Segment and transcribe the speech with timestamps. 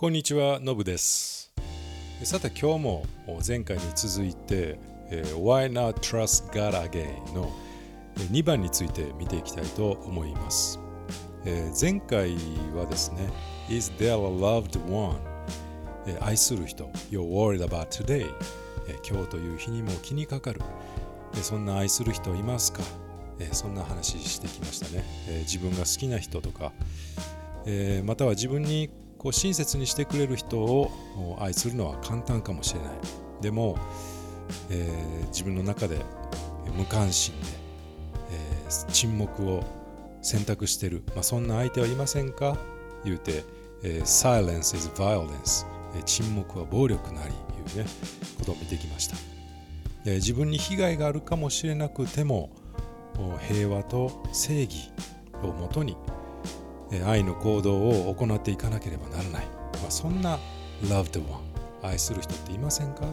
[0.00, 1.52] こんにちは、のぶです。
[2.22, 3.06] さて今日も
[3.44, 4.78] 前回に続いて、
[5.10, 7.50] えー Why Not Trust God Again の
[8.30, 10.78] 2番について見ていきたいと思います。
[11.44, 12.36] えー前回
[12.76, 13.28] はですね、
[13.68, 15.18] Is there a loved one?
[16.20, 18.24] 愛する人、You're worried about today、
[19.04, 20.60] 今日という日にも気にかかる。
[21.42, 22.84] そんな愛する人いますか、
[23.50, 25.02] そんな話してきましたね。
[25.40, 26.72] 自分が好きな人とか、
[28.04, 32.90] または自分にこう親切にしてくれる人を愛するのは簡単かもしれない。
[33.40, 33.76] でも、
[34.70, 35.98] えー自分の中で
[36.76, 37.46] 無関心で、
[38.30, 39.62] えー沈黙を
[40.22, 42.56] 選択してる、まあ、そんな相手はいませんか？
[43.04, 43.44] 言うて、
[43.82, 45.66] えー Silence is violence、
[45.98, 47.36] え沈黙は暴力なりい
[47.74, 47.86] うね。
[48.38, 49.16] ことを見てきました、
[50.04, 52.50] えー自分に被害があるかもしれなくても
[53.48, 54.90] 平和と正義
[55.42, 55.96] をもとに
[57.06, 59.46] 愛の行動を行っていかなければならない、
[59.82, 60.38] まあ、そんな
[60.82, 61.40] loved one
[61.82, 63.06] 愛する人っていませんか？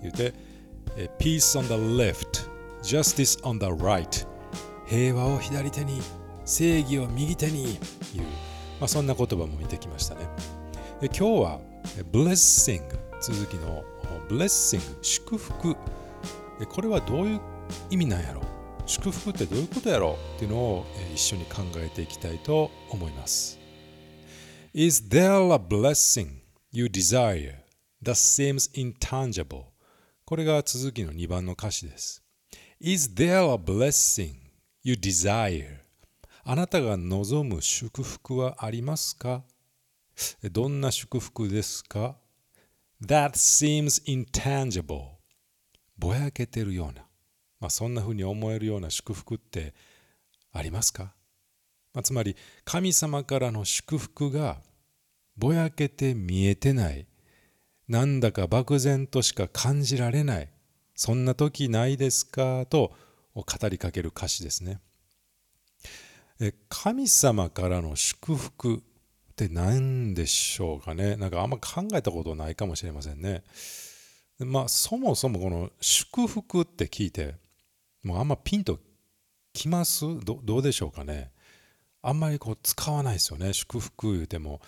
[0.00, 0.32] 言うて、
[1.18, 2.48] Peace on the left
[2.82, 4.26] Justice on the right
[4.86, 6.00] 平和を左手に
[6.44, 7.78] 正義を右手にいう、
[8.78, 10.20] まあ、そんな言葉も見てきましたね。
[11.00, 11.60] で今日は
[12.12, 12.82] Blessing
[13.20, 13.82] 続きの
[14.28, 15.76] Blessing 祝福。
[16.68, 17.40] これはどういう
[17.90, 18.44] 意味なんやろう？
[18.88, 23.58] 祝福ってどういうことやろうっていうのを一緒に考えていきたいと思います。
[24.72, 26.38] Is there a blessing
[26.70, 27.56] you desire
[28.00, 29.64] that seems intangible?
[30.24, 32.22] これが続きの2番の歌詞です。
[32.80, 34.34] Is there a blessing
[34.84, 35.78] you desire?
[36.44, 39.42] あなたが望む祝福はありますか
[40.52, 42.16] どんな祝福ですか
[43.04, 45.16] ?That seems intangible.
[45.98, 47.05] ぼやけてるような。
[47.60, 49.74] まあ、そんな風に思えるような祝福って
[50.52, 51.14] ありますか、
[51.94, 54.58] まあ、つまり神様からの祝福が
[55.36, 57.06] ぼやけて見えてない
[57.88, 60.48] なんだか漠然としか感じられない
[60.94, 62.64] そんな時ないですか？
[62.66, 62.92] と
[63.34, 64.80] 語りかける歌詞ですね。
[66.70, 68.80] 神様からの祝福っ
[69.36, 71.16] て何でしょうかね？
[71.16, 73.44] なんかあんま考えたことないかもしれませんね。
[74.38, 77.34] まあそもそもこの祝福って聞いて
[78.06, 78.78] もうあんまピンと
[79.52, 80.04] きます？
[80.24, 81.32] どどうでしょうかね？
[82.02, 83.52] あんまりこう使わないですよね。
[83.52, 84.60] 祝福言うても。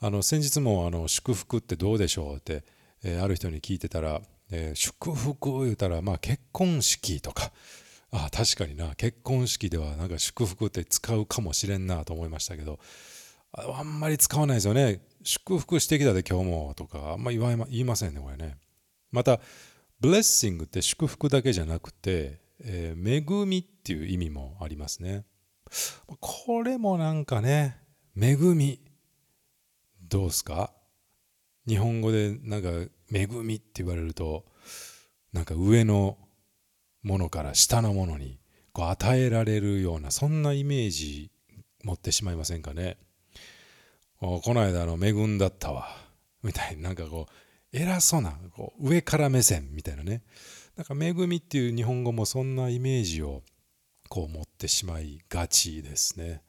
[0.00, 2.64] あの先日もあの祝福ってどうでしょうって、
[3.04, 4.20] えーある人に聞いてたら、
[4.50, 7.52] えー祝福言うたらまあ結婚式とか。
[8.10, 8.94] あ確かにな。
[8.96, 12.80] 結婚式ではなんか祝福って使うかもしれんなと思いましたけど。
[13.52, 15.00] あんまり使わないですよね。
[15.22, 17.12] 祝福してきたで今日もとか。
[17.12, 18.56] あんま言言いませんねこれね。
[19.12, 19.40] また
[20.00, 25.24] ブレッシングって祝福だけじゃなくて、えー恵みっていう意味もありますね。
[26.20, 27.78] これもなんかね
[28.16, 28.80] 恵み
[30.02, 30.72] どうすか？
[31.66, 32.68] 日本語でなんか
[33.12, 34.46] 恵みって言われると
[35.32, 36.16] なんか上の
[37.02, 38.38] ものから下のものに
[38.72, 41.30] こう与えられるようなそんなイメージ
[41.84, 42.96] 持ってしまいませんかね？
[44.18, 45.88] この間の恵んだったわ。
[46.42, 50.22] みたいになんかこう偉そうなこう上から目線みたいなね。
[50.78, 53.42] なんか恵みっていう日本語もそんなイメージを
[54.08, 56.40] こう持ってしまいがちですね、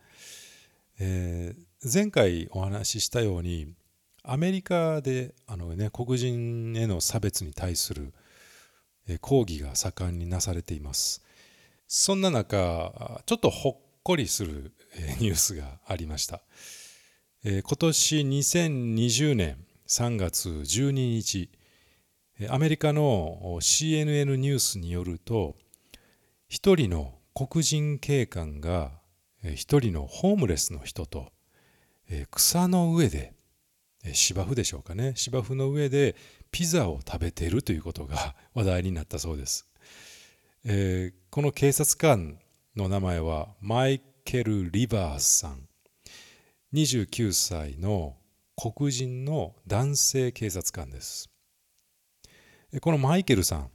[1.00, 3.74] えー前回お話ししたように
[4.22, 8.14] アメリカであの、ね、黒人への差別に対する
[9.08, 11.24] えー抗議が盛んになされています。
[11.88, 16.44] そんな中ちょっとほっこりするえー ニュースがありました、
[17.46, 21.50] えー今年2020年3月12日
[22.48, 25.58] アメリカの CNN ニュースによると
[26.48, 28.92] 一人の黒人警官が
[29.44, 31.32] えー一人のホームレスの人と
[32.32, 33.34] 草の上で
[34.14, 35.14] 芝生でしょうかね。
[35.16, 36.16] 芝生の上で
[36.52, 39.68] ピザを食べているということが 話題になったそうです、
[40.64, 42.40] えーこの警察官
[42.76, 45.68] の名前はマイケル・リバースさん。
[46.74, 48.18] 29歳の
[48.56, 51.30] 黒人の男性警察官です。
[52.82, 53.70] このマイケルさん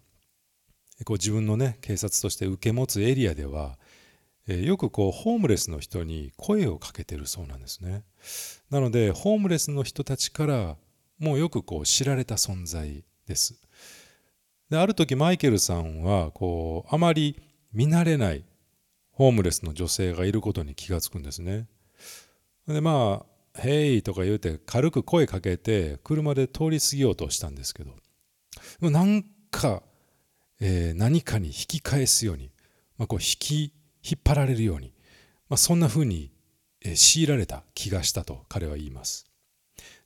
[1.05, 3.77] こう自分のね警察として受け持つエリアでは
[4.47, 8.05] よくこうホームレスの人に声をかけてるそうなんですね。
[8.71, 10.77] なのでホームレスの人たちから
[11.19, 13.59] もうよくこう知られた存在です。
[14.71, 17.41] である時マイケルさんはこうあまり
[17.73, 18.45] 見慣れない
[19.13, 21.67] ホームレスの女性がいることに気がつくんですね。
[22.69, 23.27] でまあ
[23.61, 27.97] 「ヘイ」とか言うて軽く声かけて車で通り過ぎようとしたんですけど
[28.81, 29.83] なんか、
[30.61, 32.51] えー何かに引き返すように、
[32.97, 33.73] まあ、こう引き
[34.03, 34.93] 引っ張られるように、
[35.49, 36.31] まあ、そんな風に
[36.83, 39.27] えー強いられた気がしたと彼は言います。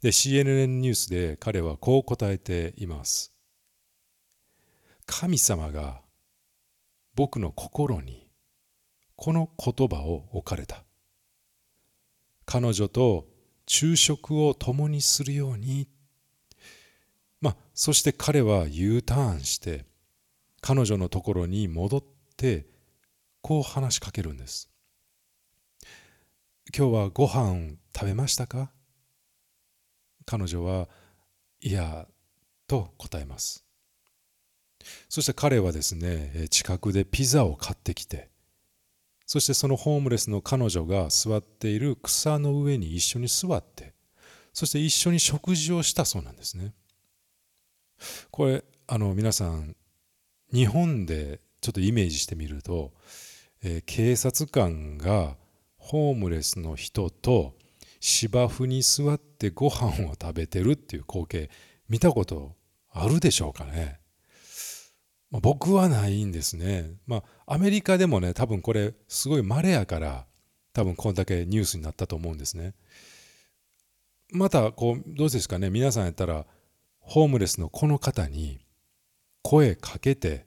[0.01, 3.33] で CNN ニュースで彼はこう答えています。
[5.07, 6.03] 神様が
[7.15, 8.29] 僕の心に
[9.17, 10.85] この言葉を置かれた。
[12.45, 13.27] 彼女と
[13.67, 15.89] 昼食を共にするように
[17.81, 19.85] そして彼は U ターンして
[20.61, 22.05] 彼女のところに戻っ
[22.37, 22.67] て
[23.41, 24.69] こう話しかけるんです。
[26.77, 28.73] 今日はご飯食べましたか？
[30.27, 30.89] 彼女は
[31.61, 32.09] いや
[32.67, 33.65] と答えます。
[35.09, 38.29] そして彼はですね近くでピザを買ってきて
[39.25, 43.95] そしてそのホームレスの彼女が座っている草の上に一緒に座って
[44.53, 46.75] そして一緒に食事をしたそうなんですね。
[48.31, 49.77] これあの皆さん
[50.53, 52.93] 日本でちょっとイメージしてみると、
[53.63, 55.37] えー、警察官が
[55.77, 57.55] ホームレスの人と
[58.01, 61.51] 芝生に座ってご飯を食べてるっていう光景
[61.89, 62.55] 見たこと
[62.93, 63.99] あるでしょうかね、
[65.31, 66.91] まあ、僕はないんですね。
[67.07, 70.27] まあアメリカでもね多分これすごい稀やから
[70.73, 72.75] 多分こんだけニュースになったと思うんですね。
[74.31, 75.71] またこうどうですかね。
[75.71, 76.47] 皆さんやったら
[77.09, 78.61] ホームレスのこの方に
[79.41, 80.45] 声かけて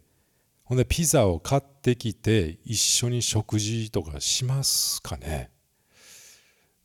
[0.63, 5.49] ほんでピザを買ってきて一緒に食事とかしますかね。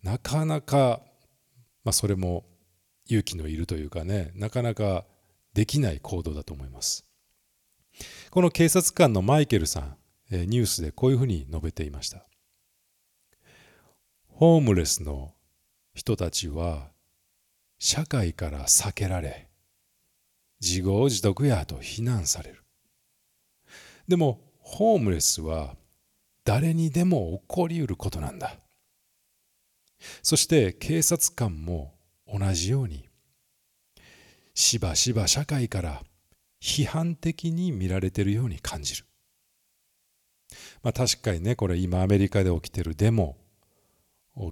[0.02, 1.02] なかなか、
[1.84, 2.46] まあ、それも
[3.04, 5.04] 勇気のいるというかねなかなか
[5.52, 7.04] できない行動だと思います。
[8.30, 9.96] この警察官のマイケルさん
[10.30, 12.24] ニュースでこういうふうに述べていました。
[14.28, 15.34] ホームレスの
[15.92, 16.88] 人たちは
[17.78, 19.45] 社会から避けられ
[20.60, 22.62] 自業自得やと非難される
[24.08, 25.74] でもホームレスは
[26.44, 28.56] 誰にでも起こりうることなんだ
[30.22, 31.94] そして警察官も
[32.26, 33.08] 同じように
[34.54, 36.02] しばしば社会から
[36.62, 39.04] 批判的に見られているように感じる。
[40.82, 43.36] まあ確かにねこれ今アメリカで起きてるデモ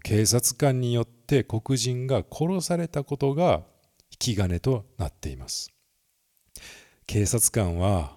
[0.03, 3.63] 警察官によって黒人が殺されたことが
[4.11, 5.74] 引き金となっています。
[7.07, 8.17] 警察官は、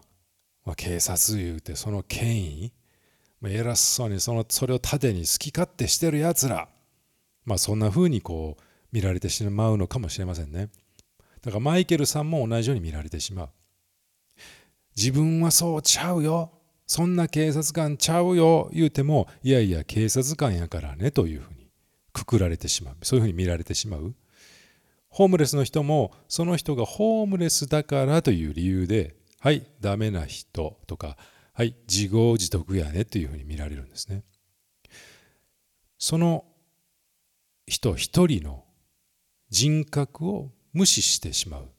[0.65, 2.73] まあ、警察言うてその権威
[3.41, 6.69] まあ偉そうにそのそれを盾に好き勝手してるやつら
[7.45, 10.69] まあそんな風にこう見られてしまうのかもしれませんね。
[11.41, 13.49] だからマイケルさんも同じように見られてしまう。
[14.95, 16.51] 自分はそうちゃうよ。
[16.85, 18.69] そんな警察官ちゃうよ。
[18.73, 21.69] 言うても、いやいや警察官やからねというふうに
[22.13, 22.95] くくられてしまう。
[23.03, 24.15] そういうふうに見られてしまう。
[25.09, 31.17] ホームレスの人もその人がホームレスだからという理由で、はい、ダメな人とか、
[31.53, 34.23] はい、自業自得やねというふうに見られるんですね。
[35.97, 36.45] その
[37.65, 38.63] 人一人の
[39.49, 41.69] 人格を無視してしまう。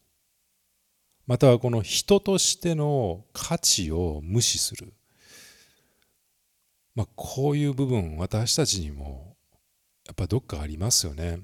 [1.26, 4.94] またはこの人としての価値を無視する、
[6.94, 9.36] まあ、こういう部分私たちにも
[10.06, 11.40] やっぱどっかありますよね。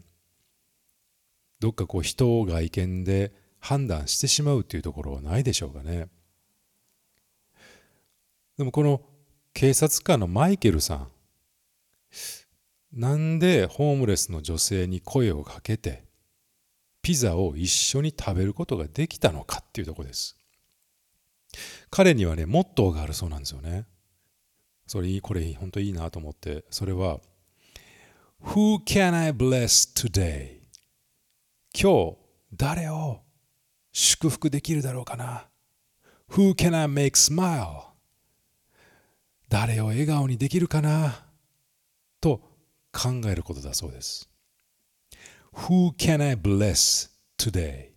[1.64, 6.08] どっかこう人を外見で判断してしまうっていうところはないでしょうかね
[8.58, 9.00] でもこの
[9.54, 11.08] 警察官のマイケルさん
[12.92, 16.04] なんでホームレスの女性に声をかけて
[17.00, 20.36] ピザを一緒に食べることができたのかっていうとこです。
[21.90, 23.84] 彼にはね、モットーがあるそうなんですよね。
[24.86, 27.20] それ、これ本当いいなと思って、それは
[28.42, 30.63] Who can I bless today?
[31.76, 32.16] 今日
[32.54, 33.20] 誰を
[33.92, 35.48] 祝福できるだろうかな
[36.30, 37.86] ？Who can I make smile?
[39.48, 41.26] 誰を笑顔にできるかな？
[42.20, 42.40] と
[42.92, 44.30] 考えることだそうです。
[45.52, 47.90] Who can I bless today?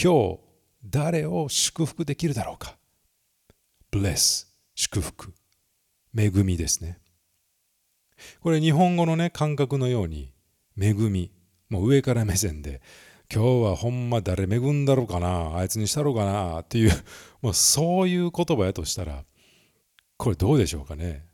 [0.00, 0.38] 今日
[0.84, 2.76] 誰を祝福できるだろうか
[3.90, 5.34] ?bless 祝福
[6.16, 7.00] 恵みですね。
[8.40, 10.32] これ日本語のね感覚のように
[10.80, 11.32] 恵み
[11.68, 12.80] もう上から目線で
[13.32, 16.92] 今日はほんま誰恵んだろうかなあいつにしたろうかなっていう
[17.42, 19.24] もうそういう言葉やとしたら
[20.16, 21.26] これどうでしょうかね。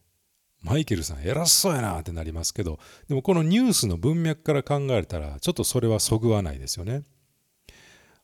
[0.63, 2.79] マイケルさん偉そうやなってなりますけど
[3.09, 7.03] でもこのニュースの文脈から考えたらちょっとそれはそぐわないですよね。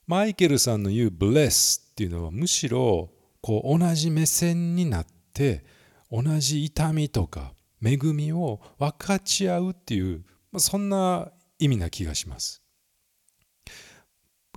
[0.06, 5.64] マイケルさんの言う bless っていうのはむしろこう同じ目線になって
[6.10, 12.65] 同じ痛みとか恵みを分かち合うっていうまあそんな意味な気がします。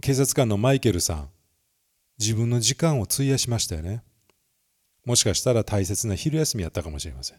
[0.01, 1.29] 警察官のマイケルさん
[2.19, 4.03] 自分の時間を費やしましたよね。
[5.05, 7.37] もしかしたら大切な昼休みやったかもしれません。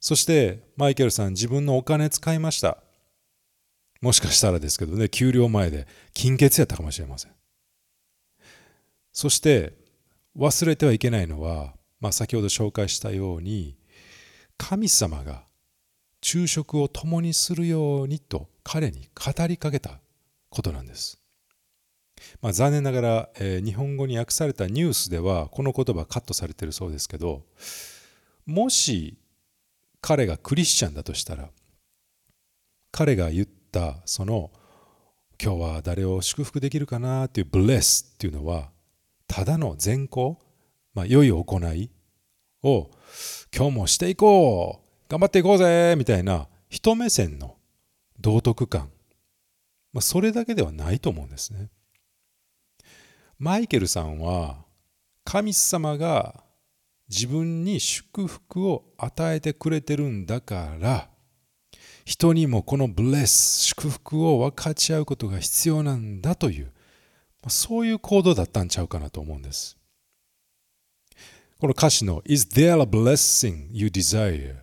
[0.00, 2.78] そしてマイケルさん自分のお金使いました。
[4.00, 7.32] もしかしたらですけどね給料前で金欠やったかもしれません。
[9.12, 9.72] そして
[10.36, 13.76] 忘れてはいけないのは、まあ、先ほど紹介したように
[14.56, 15.42] 神様が
[16.20, 20.00] 昼食を共にするようにと彼に語りかけた
[20.50, 21.17] ことなんです。
[22.40, 27.44] まあ、残念ながら、えー、日本語に訳されたニュースではこの言葉カットされてるそうですけど
[28.46, 29.18] もし
[30.00, 31.50] 彼がクリスチャンだとしたら
[32.92, 34.50] 彼が言ったその
[35.42, 38.70] 今日は誰を祝福できるかなっていうブレスっていうのは
[39.26, 40.38] ただの善行、
[40.94, 41.90] まあ、良い行い
[42.62, 42.90] を
[43.54, 47.56] 今日もしていこう頑張っていこうぜみたいな人目線の
[48.20, 48.90] 道徳感、
[49.92, 51.70] まあ、それだけではないと思うんですね。
[53.38, 54.64] マイケルさんは
[55.24, 56.42] 神様が
[57.08, 61.08] 自分に祝福を与えてくれてるんだから
[62.04, 66.72] 人にもこのブレス祝福を分かち合うことが必要なんだという
[67.48, 69.76] そういう行動だったんちゃうかなと思うんです。
[71.60, 74.56] この歌詞の Is there a blessing you desire?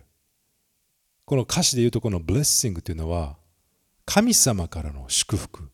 [1.24, 3.36] この歌詞で言うとこの blessing というのは
[4.04, 5.70] 神様からの祝福、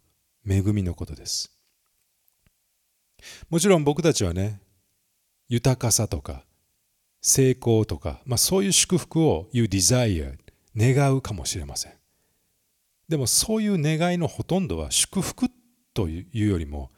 [0.49, 1.52] 恵みのことです。
[3.51, 4.61] もちろん僕たちはね、
[5.49, 6.45] 豊かさとか
[7.21, 10.37] 成功とか、まあ、そういう祝福を You desire
[10.77, 11.93] 願うかもしれません。
[13.09, 15.49] でもそういう願いのほとんどは祝福
[15.95, 16.91] というよりも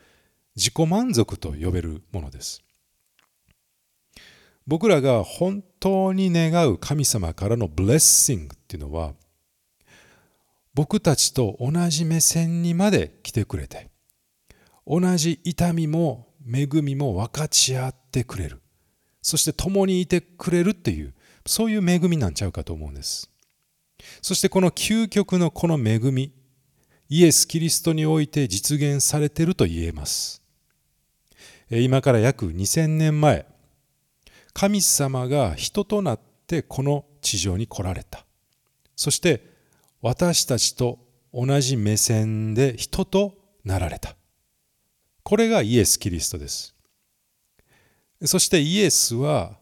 [0.57, 2.63] 自己満足と呼べるものです。
[4.67, 9.13] 僕らが本当に願う神様からのブレッシングっていうのは
[10.73, 13.91] 僕たちと同じ目線にまで来てくれて
[14.87, 18.61] 同じ痛みも恵みも分かち合ってくれる。
[19.23, 21.15] そして共にいてくれるっていう
[21.47, 23.31] そういう恵みなんちゃうかと思うんです。
[24.21, 26.33] そしてこの究極のこの恵み
[27.09, 30.43] イエス・キリストにおいて実現されていると言えます。
[31.71, 33.47] 今から約2000年前
[34.53, 38.25] 神様が人となってこの地上に来られた。
[38.97, 39.55] そして
[40.03, 40.99] 私たちと
[41.33, 44.17] 同じ目線で人となられた。
[45.25, 46.75] これがイエス・キリストです。
[48.25, 49.59] そしてイエスは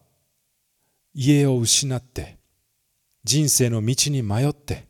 [1.13, 2.37] 家を失って
[3.23, 4.85] 人生の道に迷って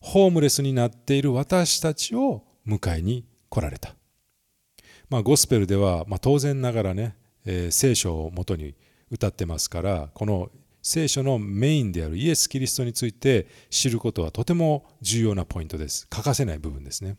[0.00, 3.94] ホームレスになっている私たちを迎えに来られた。
[5.08, 7.16] まあ、ゴスペルでは、まあ、当然ながらね、
[7.46, 8.74] えー、聖書をもとに
[9.10, 10.50] 歌ってますからこの
[10.82, 16.06] 聖書のメインであるイエス・キリストについて知ることはとても重要なポイントです。
[16.08, 17.16] 欠かせない部分ですね。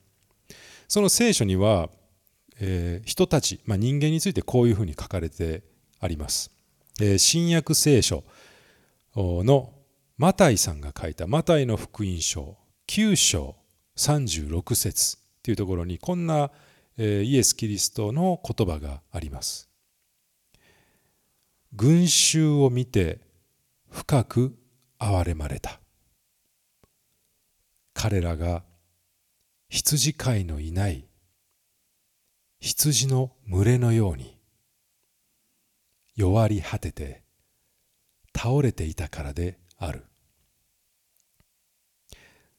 [0.88, 1.90] その聖書には、
[2.60, 5.64] えー、人たち、まあ、人間についてこういうふうに書かれて
[6.00, 6.52] あります、
[7.02, 8.24] えー、新約聖書
[9.16, 9.74] の
[10.18, 13.56] マタイさんが書いたマタイの福音書9章
[13.98, 16.52] 36節というところにこんな
[17.02, 19.70] えイエス・キリストの言葉があります。
[21.74, 23.22] 群衆を見て
[23.90, 24.56] 深く
[25.00, 25.80] 憐れまれた。
[27.94, 28.64] 彼らが
[29.70, 31.06] 羊飼いのいない
[32.62, 34.38] 羊の群れのように
[36.16, 37.24] 弱り果てて
[38.36, 40.06] 倒れていたからである。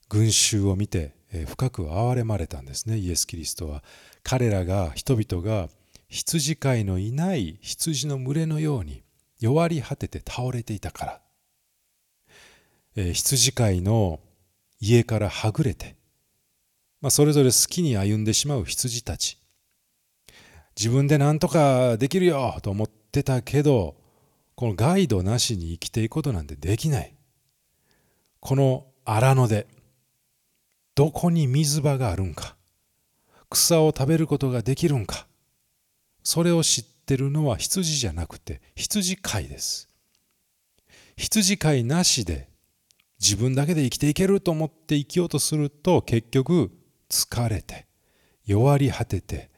[0.09, 1.14] 群衆を見て
[1.47, 2.97] 深く憐れまれたんですね。
[2.97, 3.85] イエス・キリストは。
[4.23, 5.69] 彼らが人々が
[6.09, 9.02] 羊飼いのいない羊の群れのように
[9.38, 11.21] 弱り果てて倒れていたから、
[12.97, 14.21] え、羊飼いの
[14.80, 15.97] 家からはぐれて、
[17.00, 19.39] まあ、それぞれ好きに歩んでしまう羊たち。
[20.76, 23.96] 自分で何とかできるよと思ってたけど
[24.54, 27.14] このガイドなしに生きていくことなんてできない。
[28.40, 29.66] この荒野で
[30.94, 32.56] どこに水場があるんか。
[33.48, 35.26] 草を食べることができるんか。
[36.22, 39.88] それを知ってるのは羊じゃなくて羊飼いです。
[41.16, 42.48] 羊飼いなしで
[43.20, 46.70] 自分だけで生きていけると思って生きようとすると結局
[47.08, 47.86] 疲れて
[48.46, 49.50] 弱り果てて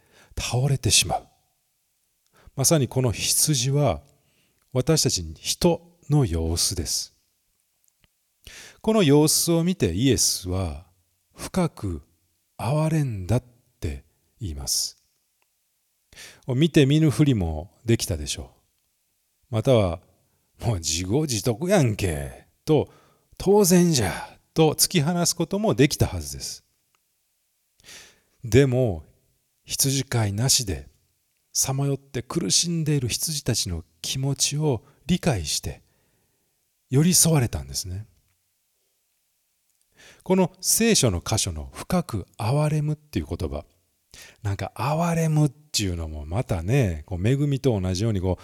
[0.42, 1.26] 倒れてしまう。
[2.56, 4.00] まさにこの羊は
[4.72, 5.80] 私たち人
[6.10, 7.14] の様子です。
[8.80, 10.84] この様子を見てイエスは
[11.36, 12.02] 深く
[12.58, 13.44] 憐れんだっ
[13.80, 14.04] て
[14.40, 14.98] 言います。
[16.48, 18.50] 見て見ぬふりもできたでしょ
[19.50, 19.54] う。
[19.54, 20.00] または
[20.60, 22.88] もう自業自得やんけと
[23.38, 24.12] 当然じゃ
[24.54, 26.64] と突き放すこともできたはずです。
[28.44, 29.04] でも
[29.72, 30.86] 羊飼いなしで
[31.54, 35.80] さまよって苦しんでいる羊たちの気持ちを理解して
[36.90, 38.06] 寄り添われたんですね。
[40.24, 43.64] この聖書の箇所の深く憐れむっていう言葉
[44.42, 48.38] なんか憐れむっていうのもまたねこう恵みと同じようにこ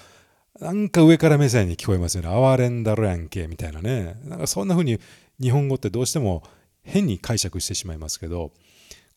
[0.60, 2.28] うなんか上から目線に聞こえますよね。
[2.28, 4.18] 憐れんだろやんけみたいなね。
[4.24, 4.98] なんかそんな風に
[5.40, 6.42] 日本語ってどうしても
[6.82, 8.52] 変に解釈してしまいますけど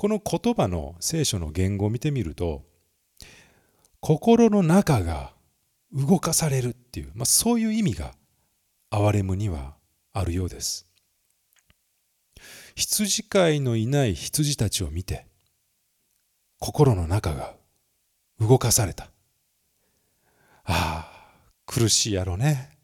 [0.01, 2.63] この言葉の聖書の言語を見てみると
[3.99, 5.31] 心の中が
[5.93, 8.15] 動かされるっていう、まあ、そういう意味が
[8.89, 9.75] 憐れむには
[10.11, 10.87] あるようです。
[12.73, 15.27] 羊飼いのいない羊たちを見て
[16.57, 17.53] 心の中が
[18.39, 19.11] 動かされた。
[20.63, 21.11] ああ、
[21.67, 22.75] 苦しいやろね。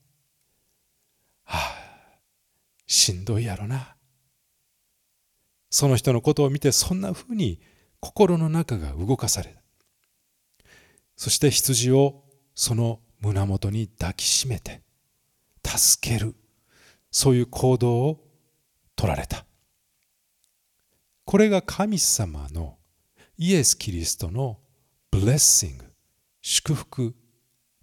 [1.47, 1.73] あ
[2.13, 2.19] あ、
[2.85, 3.96] しんどいやろな。
[5.77, 7.61] その人のことを見てそんなふうに
[7.99, 9.61] 心の中が動かされた。
[11.15, 12.23] そして羊を
[12.55, 14.81] その胸元に抱きしめて
[15.63, 16.33] 助ける。
[17.11, 18.25] そういう行動を
[18.95, 19.45] 取られた。
[21.25, 22.79] これが神様の
[23.37, 24.57] イエス・キリストの
[25.11, 25.85] ブレッシング
[26.41, 27.13] 祝福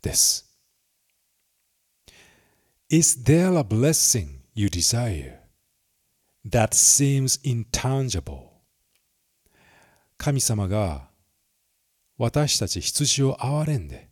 [0.02, 0.52] です。
[2.88, 5.43] Is there a blessing you desire?
[6.48, 8.48] That seems intangible?
[10.16, 11.08] 神様が
[12.16, 14.08] 私たち羊を憐れんで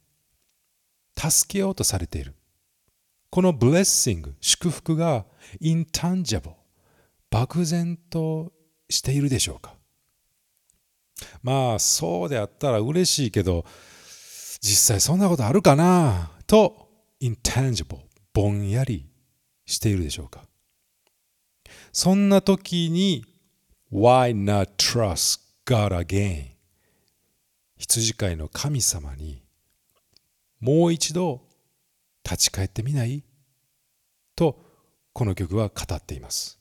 [1.16, 2.34] 助けようとされている。
[3.30, 5.24] このブレッシング、祝福が
[5.60, 6.54] intangible、
[7.30, 8.52] 漠然と
[8.90, 9.74] しているでしょうか
[11.42, 13.64] まあそうであったら嬉しいけど
[14.60, 16.30] 実際そんなことあるかな？
[16.46, 16.88] と
[17.22, 18.00] intangible
[18.34, 19.08] ぼんやり
[19.64, 20.44] しているでしょうか
[21.92, 23.26] そんな時に
[23.92, 26.52] Why not trust God again?
[27.76, 29.42] 羊飼いの神様に
[30.60, 31.42] もう一度
[32.24, 33.24] 立ち返ってみない？
[34.34, 34.58] と
[35.12, 36.58] この曲は語っています。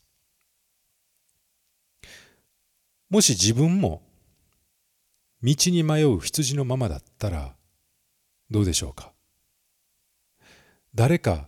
[3.09, 4.01] もし自分も
[5.43, 7.55] 道に迷う羊のままだったら
[8.49, 9.13] どうでしょうか？
[10.93, 11.47] 誰か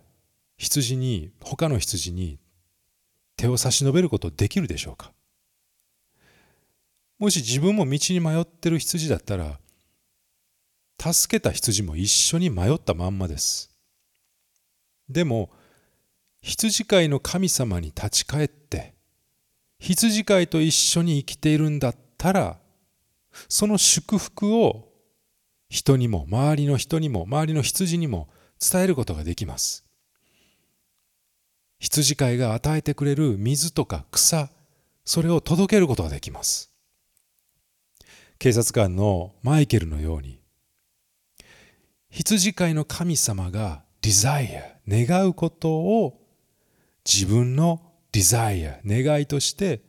[0.57, 2.39] 羊に他の羊に
[3.43, 5.11] 手を差し伸べることできるでしょうか？
[7.19, 9.59] もし自分も道に迷ってる羊だったら
[10.97, 13.69] 助けた羊も一緒に迷ったまんまです。
[15.09, 15.49] でも、
[16.41, 18.93] 羊飼いの神様に立ち返って、
[19.77, 22.57] 羊飼いと一緒に生きているんだったら、
[23.49, 24.87] その祝福を
[25.67, 29.83] 人にも、周りの人にも、周りの羊にも伝えることができます。
[31.83, 34.49] 羊飼いが与えてくれる水とか草、
[35.03, 36.71] それを届けることができます。
[38.39, 40.39] 警察官のマイケルのように、
[42.09, 46.21] 羊飼いの神様がデザイア、願うことを
[47.05, 47.81] 自分の
[48.13, 49.81] デザイア、願いとして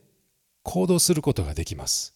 [0.63, 2.13] 行動することができます。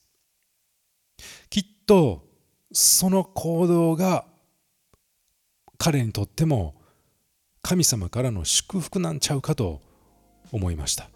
[1.49, 2.27] きっと
[2.73, 4.25] その行動が
[5.77, 6.78] 彼にとっても
[7.61, 9.81] 神様からの祝福なんちゃうかと
[10.51, 11.09] 思いました。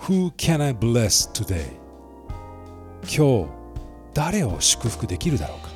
[0.00, 1.66] Who can I bless today?
[3.02, 3.52] 今日
[4.14, 5.70] 誰を祝福できるだろうか？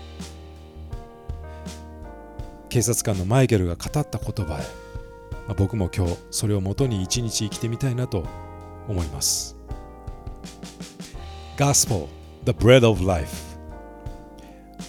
[2.69, 4.57] 警察官のマイケルが語った言葉へ、
[5.47, 8.25] まあ、僕も今日それをもとに一日生きてみたいなと
[8.88, 9.57] 思います
[11.57, 12.09] Gospel
[12.45, 13.57] The Bread of Life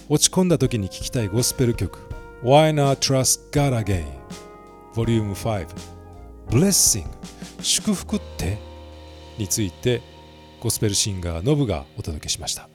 [0.08, 2.07] 落ち込んだ時に聴きたいゴスペル曲
[2.40, 4.06] Why Not Trust God Again
[4.94, 5.66] Volume 5
[6.50, 7.06] Blessing
[7.60, 8.58] 祝福って
[9.38, 10.00] について
[10.60, 12.68] ゴスペルシンガーノブがお届けしました